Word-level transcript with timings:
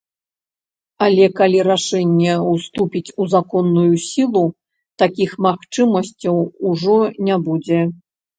Але 1.07 1.25
калі 1.39 1.59
рашэнне 1.71 2.33
ўступіць 2.53 3.13
у 3.21 3.27
законную 3.35 3.91
сілу, 4.07 4.43
такіх 5.03 5.37
магчымасцяў 5.49 6.35
ужо 6.73 6.99
не 7.31 7.37
будзе. 7.47 7.81